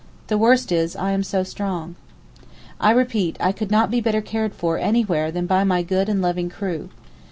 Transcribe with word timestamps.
The 0.29 0.37
worst 0.39 0.71
is 0.71 0.95
I 0.95 1.11
am 1.11 1.21
so 1.21 1.43
strong. 1.43 1.95
I 2.79 2.89
repeat 2.89 3.37
I 3.39 3.51
could 3.51 3.69
not 3.69 3.91
be 3.91 4.01
better 4.01 4.19
cared 4.21 4.55
for 4.55 4.79
anywhere 4.79 5.29
than 5.29 5.45
by 5.45 5.63
my 5.63 5.83
good 5.83 6.09
and 6.09 6.23
loving 6.23 6.49
crew. 6.49 6.89